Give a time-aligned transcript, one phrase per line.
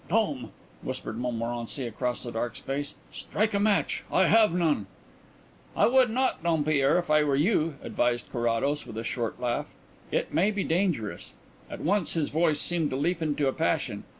[0.09, 0.49] "Dom,"
[0.81, 4.03] whispered Montmorency across the dark space, "strike a match.
[4.11, 4.87] I have none."
[5.77, 9.75] "I would not, Dompierre, if I were you," advised Carrados, with a short laugh.
[10.11, 11.33] "It might be dangerous."
[11.69, 14.03] At once his voice seemed to leap into a passion.